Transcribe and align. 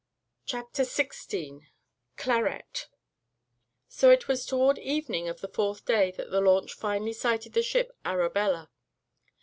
CHAPTER 0.47 0.81
XVI 0.81 1.67
CLARETTE 2.17 2.87
So 3.87 4.09
it 4.09 4.27
was 4.27 4.47
toward 4.47 4.79
evening 4.79 5.29
of 5.29 5.41
the 5.41 5.47
fourth 5.47 5.85
day 5.85 6.09
that 6.13 6.31
the 6.31 6.41
launch 6.41 6.73
finally 6.73 7.13
sighted 7.13 7.53
the 7.53 7.61
ship 7.61 7.91
Arabella. 8.03 8.71